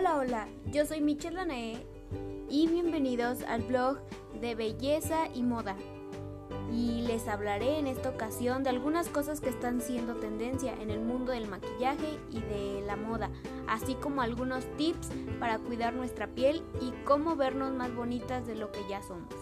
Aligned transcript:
Hola, 0.00 0.16
hola, 0.16 0.48
yo 0.72 0.86
soy 0.86 1.02
Michelle 1.02 1.36
Danae 1.36 1.86
y 2.48 2.66
bienvenidos 2.68 3.42
al 3.42 3.60
blog 3.60 3.98
de 4.40 4.54
belleza 4.54 5.28
y 5.34 5.42
moda. 5.42 5.76
Y 6.72 7.02
les 7.02 7.28
hablaré 7.28 7.78
en 7.78 7.86
esta 7.86 8.08
ocasión 8.08 8.62
de 8.62 8.70
algunas 8.70 9.10
cosas 9.10 9.42
que 9.42 9.50
están 9.50 9.82
siendo 9.82 10.14
tendencia 10.14 10.72
en 10.80 10.88
el 10.90 11.00
mundo 11.00 11.32
del 11.32 11.48
maquillaje 11.48 12.18
y 12.30 12.40
de 12.40 12.82
la 12.86 12.96
moda, 12.96 13.28
así 13.68 13.94
como 13.94 14.22
algunos 14.22 14.64
tips 14.78 15.10
para 15.38 15.58
cuidar 15.58 15.92
nuestra 15.92 16.28
piel 16.28 16.62
y 16.80 16.92
cómo 17.04 17.36
vernos 17.36 17.74
más 17.74 17.94
bonitas 17.94 18.46
de 18.46 18.54
lo 18.54 18.72
que 18.72 18.80
ya 18.88 19.02
somos. 19.02 19.34